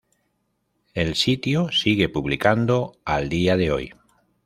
El 0.95 1.13
sitio 1.13 1.71
sigue 1.71 2.09
publicando 2.09 2.97
al 3.05 3.29
día 3.29 3.55
de 3.55 3.71
hoy. 3.71 3.93